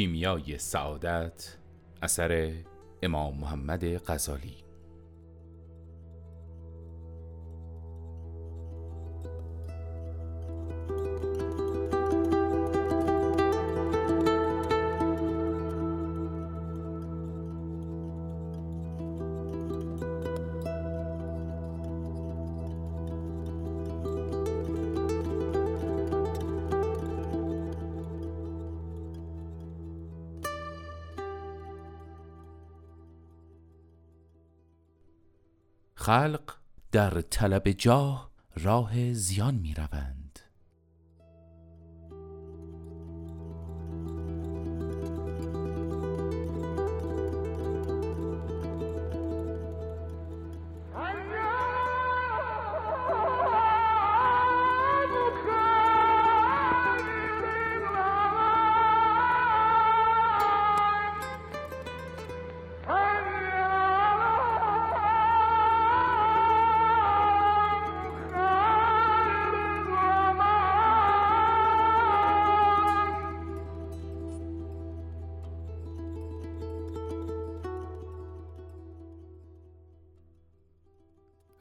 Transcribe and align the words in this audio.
کیمیای 0.00 0.58
سعادت 0.58 1.56
اثر 2.02 2.52
امام 3.02 3.36
محمد 3.36 3.96
غزالی. 3.96 4.56
خلق 36.10 36.54
در 36.92 37.20
طلب 37.20 37.70
جاه 37.70 38.30
راه 38.56 39.12
زیان 39.12 39.54
می 39.54 39.74
روند 39.74 40.19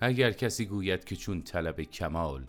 اگر 0.10 0.32
کسی 0.32 0.66
گوید 0.66 1.04
که 1.04 1.16
چون 1.16 1.42
طلب 1.42 1.82
کمال 1.82 2.48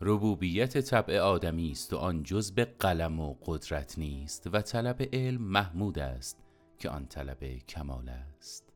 ربوبیت 0.00 0.78
طبع 0.78 1.20
آدمی 1.20 1.70
است 1.70 1.92
و 1.92 1.96
آن 1.96 2.22
جز 2.22 2.52
به 2.52 2.64
قلم 2.64 3.20
و 3.20 3.34
قدرت 3.46 3.98
نیست 3.98 4.48
و 4.52 4.60
طلب 4.60 5.08
علم 5.12 5.42
محمود 5.42 5.98
است 5.98 6.38
که 6.78 6.90
آن 6.90 7.06
طلب 7.06 7.44
کمال 7.58 8.08
است. 8.08 8.72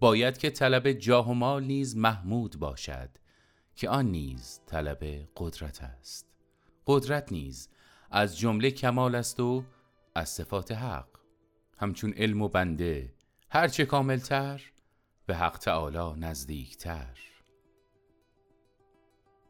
باید 0.00 0.38
که 0.38 0.50
طلب 0.50 0.92
جاه 0.92 1.30
و 1.30 1.34
مال 1.34 1.64
نیز 1.64 1.96
محمود 1.96 2.56
باشد 2.58 3.10
که 3.76 3.88
آن 3.88 4.06
نیز 4.06 4.60
طلب 4.66 5.04
قدرت 5.36 5.82
است. 5.82 6.26
قدرت 6.86 7.32
نیز 7.32 7.68
از 8.10 8.38
جمله 8.38 8.70
کمال 8.70 9.14
است 9.14 9.40
و 9.40 9.64
از 10.14 10.28
صفات 10.28 10.72
حق. 10.72 11.08
همچون 11.78 12.12
علم 12.12 12.42
و 12.42 12.48
بنده 12.48 13.14
هرچه 13.50 13.84
کاملتر 13.84 14.62
به 15.26 15.36
حق 15.36 15.58
تعالی 15.58 16.20
نزدیکتر. 16.20 17.18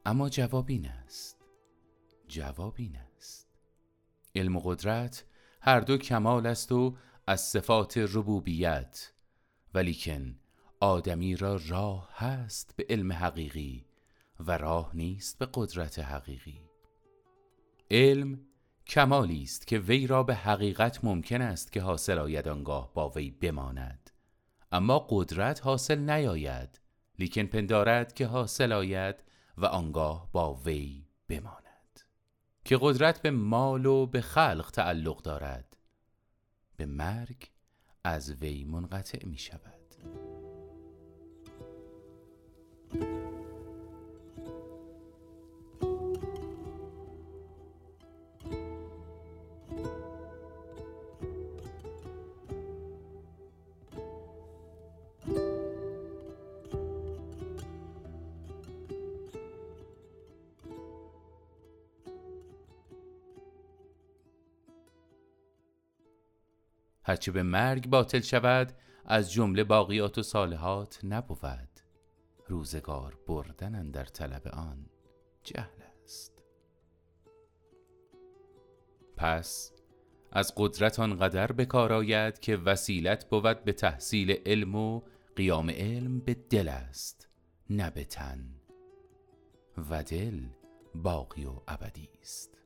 اما 0.09 0.29
جواب 0.29 0.65
این 0.69 0.87
است. 0.87 1.37
جواب 2.29 2.75
این 2.77 2.97
است. 2.97 3.49
علم 4.35 4.57
و 4.57 4.61
قدرت 4.61 5.25
هر 5.61 5.81
دو 5.81 5.97
کمال 5.97 6.47
است 6.47 6.73
و 6.73 6.97
از 7.27 7.41
صفات 7.41 7.99
ربوبیت 7.99 9.13
ولیکن 9.75 10.39
آدمی 10.81 11.37
را 11.37 11.61
راه 11.69 12.09
هست 12.15 12.75
به 12.77 12.87
علم 12.89 13.13
حقیقی 13.13 13.87
و 14.41 14.59
راه 14.59 14.91
نیست 14.95 15.39
به 15.39 15.49
قدرت 15.55 15.99
حقیقی. 15.99 16.61
علم 17.91 18.41
کمالی 18.87 19.43
است 19.43 19.67
که 19.67 19.79
وی 19.79 20.07
را 20.07 20.23
به 20.23 20.35
حقیقت 20.35 21.05
ممکن 21.05 21.43
است 21.43 21.73
که 21.73 21.81
حاصل 21.81 22.19
آید 22.19 22.49
آنگاه 22.49 22.95
با 22.95 23.09
وی 23.09 23.31
بماند. 23.31 24.11
اما 24.73 25.07
قدرت 25.11 25.65
حاصل 25.65 25.99
نیاید 26.11 26.81
لیکن 27.19 27.43
پندارد 27.47 28.15
که 28.15 28.27
حاصل 28.27 28.73
آید 28.73 29.28
و 29.59 29.65
آنگاه 29.65 30.29
با 30.33 30.55
وی 30.55 31.07
بماند. 31.29 32.01
که 32.65 32.79
قدرت 32.81 33.23
به 33.23 33.31
مال 33.31 33.87
و 33.87 34.07
به 34.07 34.21
خلق 34.21 34.71
تعلق 34.71 35.23
دارد 35.23 35.77
به 36.77 36.87
مرگ 36.87 37.51
از 38.05 38.31
وی 38.31 38.65
منقطع 38.65 39.27
می 39.27 39.39
شود 39.39 39.78
هرچه 67.09 67.33
به 67.33 67.43
مرگ 67.43 67.89
باطل 67.89 68.21
شود 68.21 68.73
از 69.05 69.33
جمله 69.33 69.65
باقیات 69.65 70.19
و 70.19 70.23
صالحات 70.23 71.01
نبود. 71.05 71.69
روزگار 72.47 73.19
بردن 73.27 73.91
در 73.91 74.05
طلب 74.05 74.49
آن 74.49 74.87
جهل 75.43 75.83
است. 76.05 76.43
پس 79.17 79.73
از 80.33 80.53
قدرت 80.57 81.01
آنقدر 81.01 81.53
به 81.53 81.65
کار 81.65 81.93
آید 81.93 82.39
که 82.39 82.57
وسیلت 82.57 83.29
بود 83.29 83.65
به 83.65 83.73
تحصیل 83.73 84.37
علم 84.47 84.75
و 84.75 85.03
قیام 85.37 85.71
علم 85.71 86.21
به 86.21 86.35
دل 86.35 86.69
است 86.69 87.29
نه 87.71 87.91
به 87.91 88.05
تن. 88.05 88.55
و 89.91 90.03
دل 90.03 90.41
باقی 90.95 91.45
و 91.45 91.61
ابدی 91.69 92.09
است. 92.21 92.58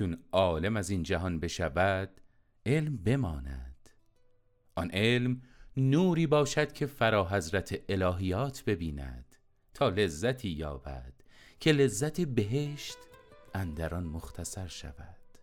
چون 0.00 0.18
عالم 0.32 0.76
از 0.76 0.90
این 0.90 1.02
جهان 1.02 1.40
بشود 1.40 2.20
علم 2.66 2.96
بماند. 2.96 3.90
آن 4.74 4.90
علم 4.90 5.42
نوری 5.76 6.26
باشد 6.26 6.72
که 6.72 6.86
فرا 6.86 7.28
حضرت 7.28 7.82
الهیات 7.88 8.64
ببیند 8.64 9.36
تا 9.74 9.88
لذتی 9.88 10.48
یابد 10.48 11.12
که 11.60 11.72
لذت 11.72 12.20
بهشت 12.20 12.98
اندران 13.54 14.04
مختصر 14.04 14.66
شود. 14.66 15.38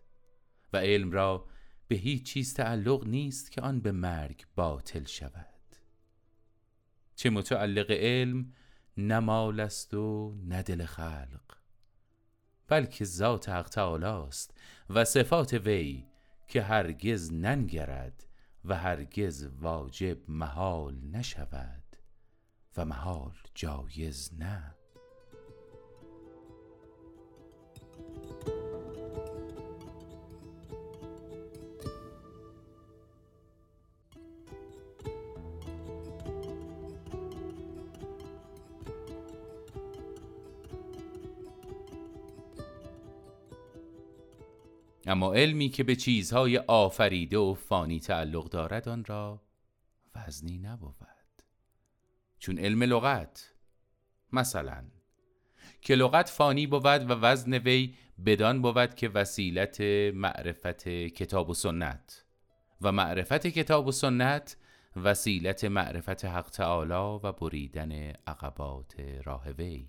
و 0.72 0.76
علم 0.76 1.12
را 1.12 1.46
به 1.88 1.96
هیچ 1.96 2.22
چیز 2.22 2.54
تعلق 2.54 3.06
نیست 3.06 3.52
که 3.52 3.60
آن 3.60 3.80
به 3.80 3.92
مرگ 3.92 4.44
باطل 4.56 5.04
شود. 5.04 5.76
چه 7.16 7.30
متعلق 7.30 7.90
علم 7.90 8.52
نمال 8.96 9.60
است 9.60 9.94
و 9.94 10.34
ندل 10.48 10.84
خلق. 10.84 11.57
بلکه 12.68 13.04
ذات 13.04 13.48
حق 13.48 13.68
تعالی 13.68 14.04
است 14.04 14.54
و 14.90 15.04
صفات 15.04 15.54
وی 15.54 16.06
که 16.48 16.62
هرگز 16.62 17.32
ننگرد 17.32 18.26
و 18.64 18.74
هرگز 18.74 19.48
واجب 19.60 20.30
محال 20.30 20.94
نشود 21.12 21.96
و 22.76 22.84
محال 22.84 23.34
جایز 23.54 24.30
نه. 24.38 24.77
اما 45.08 45.34
علمی 45.34 45.68
که 45.68 45.84
به 45.84 45.96
چیزهای 45.96 46.58
آفریده 46.58 47.38
و 47.38 47.54
فانی 47.54 48.00
تعلق 48.00 48.48
دارد 48.48 48.88
آن 48.88 49.04
را 49.04 49.42
وزنی 50.16 50.58
نبود. 50.58 50.94
چون 52.38 52.58
علم 52.58 52.82
لغت 52.82 53.54
مثلا 54.32 54.84
که 55.80 55.94
لغت 55.94 56.28
فانی 56.28 56.66
بود 56.66 56.84
و 56.84 57.14
وزن 57.14 57.54
وی 57.54 57.94
بدان 58.26 58.62
بود 58.62 58.94
که 58.94 59.08
وسیلت 59.08 59.80
معرفت 60.14 60.88
کتاب 60.88 61.50
و 61.50 61.54
سنت 61.54 62.24
و 62.80 62.92
معرفت 62.92 63.46
کتاب 63.46 63.86
و 63.86 63.92
سنت 63.92 64.56
وسیلت 64.96 65.64
معرفت 65.64 66.24
حق 66.24 66.50
تعالی 66.50 67.20
و 67.24 67.32
بریدن 67.32 67.92
عقبات 68.26 68.94
راه 69.24 69.50
وی. 69.50 69.88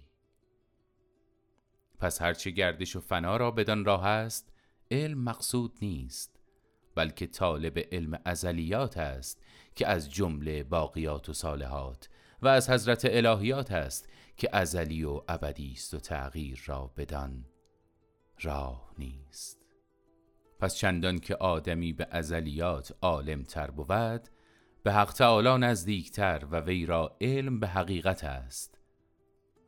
پس 1.99 2.21
هرچه 2.21 2.51
گردش 2.51 2.95
و 2.95 2.99
فنا 2.99 3.37
را 3.37 3.51
بدان 3.51 3.85
راه 3.85 4.05
است 4.05 4.53
علم 4.91 5.23
مقصود 5.23 5.77
نیست 5.81 6.39
بلکه 6.95 7.27
طالب 7.27 7.79
علم 7.91 8.19
ازلیات 8.25 8.97
است 8.97 9.41
که 9.75 9.87
از 9.87 10.11
جمله 10.11 10.63
باقیات 10.63 11.29
و 11.29 11.33
صالحات 11.33 12.09
و 12.41 12.47
از 12.47 12.69
حضرت 12.69 13.05
الهیات 13.05 13.71
است 13.71 14.09
که 14.37 14.49
ازلی 14.53 15.03
و 15.03 15.21
ابدی 15.27 15.71
است 15.71 15.93
و 15.93 15.99
تغییر 15.99 16.63
را 16.65 16.93
بدان 16.97 17.45
راه 18.41 18.93
نیست. 18.97 19.65
پس 20.59 20.75
چندان 20.75 21.19
که 21.19 21.35
آدمی 21.35 21.93
به 21.93 22.07
ازلیات 22.11 22.95
عالم 23.01 23.43
تر 23.43 23.71
بود 23.71 24.29
به 24.83 24.93
حق 24.93 25.13
تعالی 25.13 25.57
نزدیکتر 25.65 26.45
و 26.51 26.59
وی 26.59 26.85
را 26.85 27.17
علم 27.21 27.59
به 27.59 27.67
حقیقت 27.67 28.23
است 28.23 28.79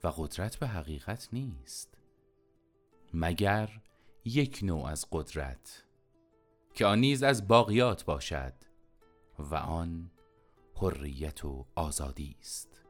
و 0.04 0.08
قدرت 0.08 0.56
به 0.56 0.68
حقیقت 0.68 1.30
نیست. 1.34 1.98
مگر 3.14 3.70
یک 4.26 4.60
نوع 4.64 4.86
از 4.86 5.06
قدرت 5.12 5.84
که 6.74 6.86
آن 6.86 7.00
نیز 7.00 7.24
از 7.24 7.48
باقیات 7.48 8.06
باشد 8.06 8.54
و 9.40 9.56
آن 9.56 10.12
حریت 10.76 11.46
و 11.46 11.66
آزادی 11.76 12.36
است. 12.40 12.81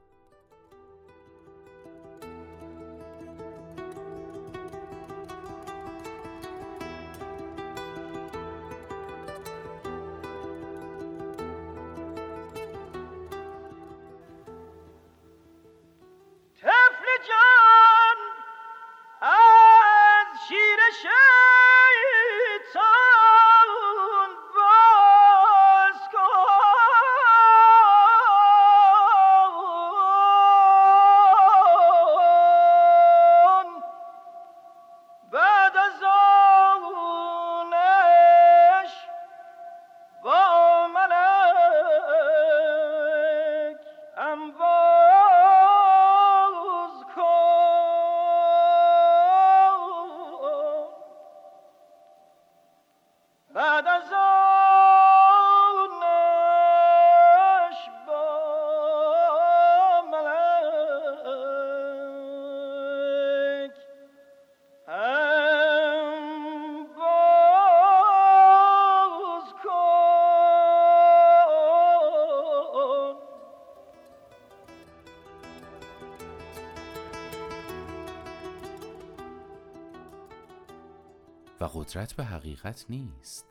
قدرت 81.91 82.13
به 82.13 82.23
حقیقت 82.23 82.85
نیست. 82.89 83.45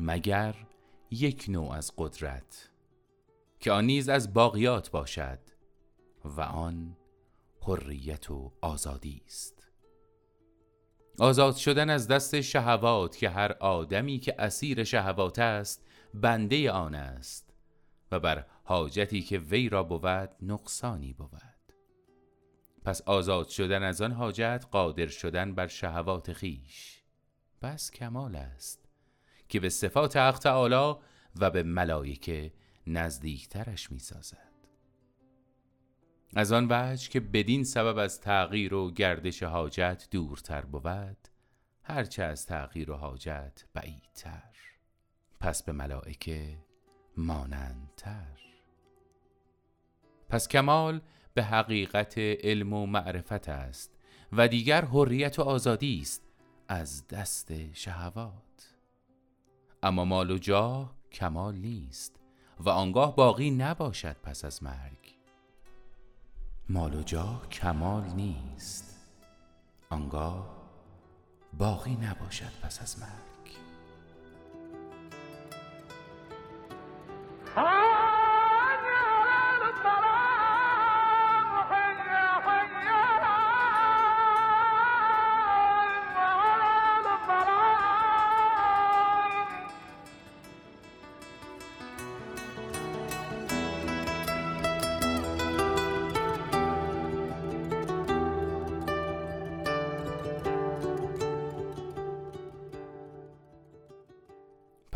مگر 0.00 0.54
یک 1.10 1.44
نوع 1.48 1.72
از 1.72 1.92
قدرت 1.96 2.70
که 3.60 3.72
آن 3.72 3.84
نیز 3.84 4.08
از 4.08 4.34
باقیات 4.34 4.90
باشد 4.90 5.38
و 6.24 6.40
آن 6.40 6.96
حریت 7.62 8.30
و 8.30 8.52
آزادی 8.60 9.22
است. 9.26 9.68
آزاد 11.18 11.56
شدن 11.56 11.90
از 11.90 12.08
دست 12.08 12.40
شهوات 12.40 13.16
که 13.16 13.28
هر 13.28 13.52
آدمی 13.52 14.18
که 14.18 14.34
اسیر 14.38 14.84
شهوات 14.84 15.38
است 15.38 15.86
بنده 16.14 16.70
آن 16.70 16.94
است 16.94 17.54
و 18.12 18.20
بر 18.20 18.46
حاجتی 18.64 19.22
که 19.22 19.38
وی 19.38 19.68
را 19.68 19.82
بود 19.82 20.30
نقصانی 20.42 21.12
بود. 21.12 21.42
پس 22.84 23.02
آزاد 23.02 23.48
شدن 23.48 23.82
از 23.82 24.02
آن 24.02 24.12
حاجت 24.12 24.66
قادر 24.70 25.06
شدن 25.06 25.54
بر 25.54 25.66
شهوات 25.66 26.32
خیش. 26.32 26.99
بس 27.62 27.90
کمال 27.90 28.36
است 28.36 28.88
که 29.48 29.60
به 29.60 29.68
صفات 29.68 30.16
حق 30.16 30.38
تعالی 30.38 31.00
و 31.36 31.50
به 31.50 31.62
ملائکه 31.62 32.52
نزدیکترش 32.86 33.92
می‌سازد. 33.92 34.50
از 36.36 36.52
آن 36.52 36.66
وجه 36.70 37.08
که 37.08 37.20
بدین 37.20 37.64
سبب 37.64 37.98
از 37.98 38.20
تغییر 38.20 38.74
و 38.74 38.90
گردش 38.90 39.42
حاجت 39.42 40.08
دورتر 40.10 40.60
بود 40.60 41.28
هرچه 41.82 42.22
از 42.22 42.46
تغییر 42.46 42.90
و 42.90 42.94
حاجت 42.94 43.64
بعیدتر. 43.74 44.54
پس 45.40 45.62
به 45.62 45.72
ملائکه 45.72 46.58
مانندتر. 47.16 48.40
پس 50.28 50.48
کمال 50.48 51.00
به 51.34 51.42
حقیقت 51.42 52.18
علم 52.18 52.72
و 52.72 52.86
معرفت 52.86 53.48
است 53.48 53.98
و 54.32 54.48
دیگر 54.48 54.84
حریت 54.84 55.38
و 55.38 55.42
آزادی 55.42 56.00
است. 56.00 56.29
از 56.72 57.08
دست 57.08 57.72
شهوات. 57.72 58.74
اما 59.82 60.04
مال 60.04 60.30
و 60.30 60.38
جاه 60.38 60.94
کمال 61.12 61.54
نیست 61.54 62.20
و 62.60 62.68
آنگاه 62.68 63.16
باقی 63.16 63.50
نباشد 63.50 64.16
پس 64.22 64.44
از 64.44 64.62
مرگ. 64.62 65.18
مال 66.68 66.94
و 66.94 67.02
جاه 67.02 67.48
کمال 67.48 68.04
نیست 68.04 68.98
آنگاه 69.90 70.56
باقی 71.58 71.96
نباشد 71.96 72.52
پس 72.62 72.82
از 72.82 72.98
مرگ. 72.98 73.56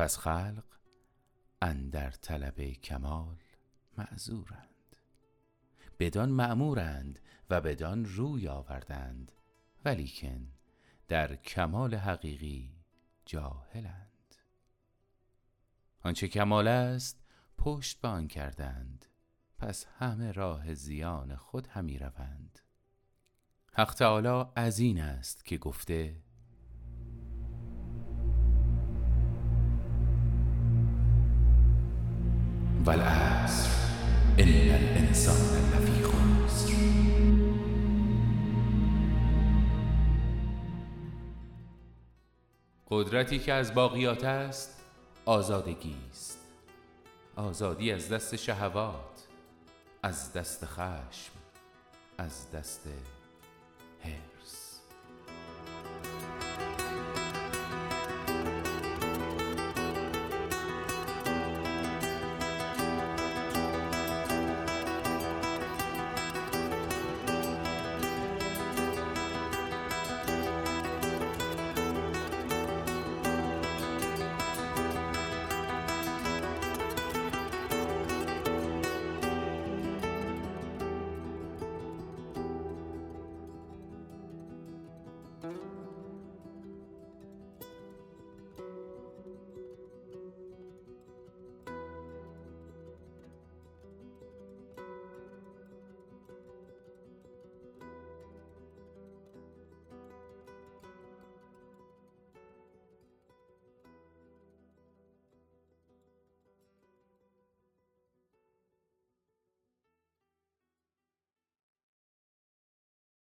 پس 0.05 0.19
خلق 0.19 0.65
اندر 1.63 2.11
طلب 2.11 2.61
کمال 2.61 3.37
معذورند. 3.99 4.97
بدان 5.99 6.29
معمورند 6.29 7.21
و 7.51 7.61
بدان 7.61 8.05
روی 8.05 8.49
آوردند 8.49 9.33
ولیکن 9.85 10.53
در 11.09 11.37
کمال 11.37 11.95
حقیقی 11.95 12.85
جاهلند. 13.27 14.35
آنچه 16.01 16.29
کمال 16.29 16.69
است 16.69 17.25
پشت 17.59 18.01
به 18.01 18.27
کردند 18.27 19.05
پس 19.59 19.87
همه 19.99 20.33
راه 20.33 20.75
زیان 20.75 21.37
خود 21.37 21.67
همی 21.67 21.99
روند. 21.99 22.59
حق 23.73 23.95
تعالی 23.95 24.51
از 24.57 24.79
این 24.79 25.01
است 25.01 25.45
که 25.45 25.59
گفته 25.59 26.24
والعصر 32.85 33.71
ان 34.39 34.49
الانسان 34.49 35.37
لفی 35.37 36.03
خسر. 36.03 36.75
قدرتی 42.91 43.39
که 43.39 43.53
از 43.53 43.75
باقیات 43.75 44.25
است 44.25 44.81
آزادگی 45.25 45.97
است. 46.11 46.39
آزادی 47.37 47.93
از 47.93 48.09
دست 48.09 48.37
شهوات 48.37 49.27
از 50.03 50.33
دست 50.33 50.65
خشم 50.65 51.33
از 52.19 52.51
دست 52.51 52.89
هرس 54.03 54.64